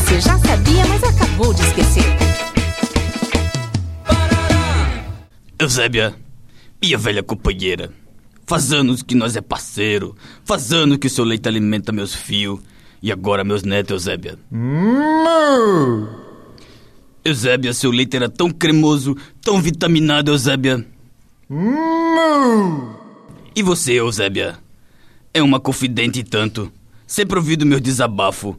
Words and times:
você 0.00 0.20
já 0.20 0.38
sabia, 0.38 0.86
mas 0.86 1.02
acabou 1.02 1.52
de 1.52 1.62
esquecer. 1.62 2.04
Eusébia, 5.58 6.14
minha 6.82 6.96
velha 6.96 7.22
companheira, 7.22 7.92
faz 8.46 8.72
anos 8.72 9.02
que 9.02 9.14
nós 9.14 9.36
é 9.36 9.40
parceiro, 9.40 10.16
faz 10.44 10.72
anos 10.72 10.96
que 10.96 11.06
o 11.06 11.10
seu 11.10 11.24
leite 11.24 11.46
alimenta 11.46 11.92
meus 11.92 12.14
fios, 12.14 12.60
e 13.02 13.12
agora 13.12 13.44
meus 13.44 13.62
netos, 13.62 14.06
Eusébia. 14.06 14.38
Eusébia, 17.24 17.72
seu 17.74 17.90
leite 17.90 18.16
era 18.16 18.28
tão 18.28 18.50
cremoso, 18.50 19.16
tão 19.42 19.60
vitaminado, 19.60 20.30
Eusébia. 20.30 20.84
E 23.54 23.62
você, 23.62 23.92
Eusébia? 23.92 24.58
É 25.32 25.42
uma 25.42 25.60
confidente 25.60 26.22
tanto. 26.24 26.72
Sempre 27.06 27.38
ouvido 27.38 27.66
meu 27.66 27.80
desabafo. 27.80 28.58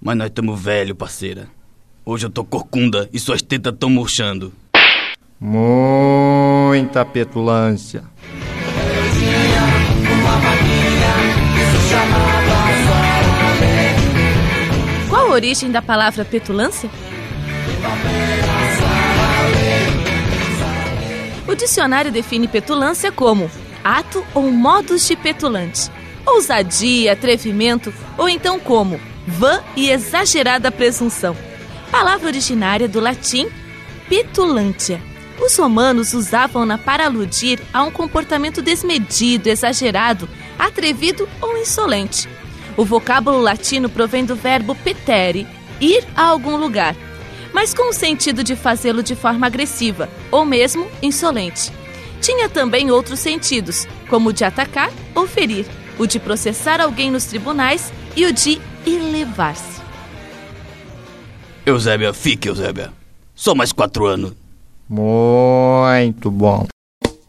Mas 0.00 0.16
nós 0.16 0.28
estamos 0.28 0.60
velho, 0.60 0.94
parceira. 0.94 1.48
Hoje 2.04 2.26
eu 2.26 2.30
tô 2.30 2.44
corcunda 2.44 3.08
e 3.12 3.18
suas 3.18 3.42
tetas 3.42 3.74
tão 3.78 3.90
murchando. 3.90 4.52
Muita 5.40 7.04
petulância. 7.04 8.04
Qual 15.08 15.26
a 15.26 15.30
origem 15.30 15.70
da 15.70 15.82
palavra 15.82 16.24
petulância? 16.24 16.88
O 21.46 21.54
dicionário 21.54 22.12
define 22.12 22.46
petulância 22.46 23.10
como 23.10 23.50
ato 23.82 24.24
ou 24.34 24.50
modus 24.50 25.06
de 25.08 25.16
petulante, 25.16 25.90
ousadia, 26.24 27.12
atrevimento 27.12 27.92
ou 28.16 28.28
então 28.28 28.60
como 28.60 29.00
vã 29.28 29.62
e 29.76 29.90
exagerada 29.90 30.72
presunção. 30.72 31.36
Palavra 31.90 32.26
originária 32.26 32.88
do 32.88 32.98
latim 32.98 33.48
petulantia. 34.08 35.00
Os 35.40 35.56
romanos 35.56 36.14
usavam-na 36.14 36.78
para 36.78 37.04
aludir 37.04 37.60
a 37.72 37.82
um 37.84 37.90
comportamento 37.90 38.60
desmedido, 38.60 39.48
exagerado, 39.48 40.28
atrevido 40.58 41.28
ou 41.40 41.56
insolente. 41.56 42.28
O 42.76 42.84
vocábulo 42.84 43.40
latino 43.40 43.88
provém 43.88 44.24
do 44.24 44.34
verbo 44.34 44.74
petere, 44.74 45.46
ir 45.80 46.04
a 46.16 46.24
algum 46.24 46.56
lugar, 46.56 46.96
mas 47.52 47.72
com 47.72 47.90
o 47.90 47.92
sentido 47.92 48.42
de 48.42 48.56
fazê-lo 48.56 49.02
de 49.02 49.14
forma 49.14 49.46
agressiva 49.46 50.08
ou 50.30 50.44
mesmo 50.44 50.88
insolente. 51.02 51.70
Tinha 52.20 52.48
também 52.48 52.90
outros 52.90 53.20
sentidos, 53.20 53.86
como 54.08 54.30
o 54.30 54.32
de 54.32 54.44
atacar 54.44 54.90
ou 55.14 55.26
ferir, 55.26 55.66
o 55.98 56.06
de 56.06 56.18
processar 56.18 56.80
alguém 56.80 57.10
nos 57.10 57.24
tribunais 57.24 57.92
e 58.16 58.26
o 58.26 58.32
de 58.32 58.60
elevar-se. 58.86 59.80
Eusébia, 61.64 62.12
fique, 62.12 62.48
Eusébia. 62.48 62.92
Só 63.34 63.54
mais 63.54 63.72
quatro 63.72 64.06
anos. 64.06 64.32
Muito 64.88 66.30
bom. 66.30 66.66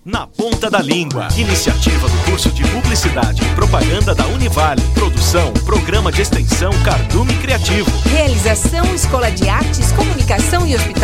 Na 0.06 0.26
Ponta 0.26 0.72
da 0.72 0.80
Língua. 0.82 1.28
Iniciativa 1.38 2.08
do 2.08 2.18
curso 2.26 2.50
de 2.52 2.64
Publicidade 2.70 3.44
e 3.44 3.56
Propaganda 3.56 4.16
da 4.16 4.26
Univale. 4.28 4.82
Produção, 4.94 5.52
Programa 5.66 6.12
de 6.12 6.22
Extensão 6.22 6.72
Cardume 6.84 7.36
Criativo. 7.36 7.92
Realização 8.10 8.86
Escola 8.96 9.30
de 9.30 9.48
Artes, 9.50 9.92
Comunicação 9.92 10.66
e 10.66 10.74
Hospitalidade. 10.74 10.99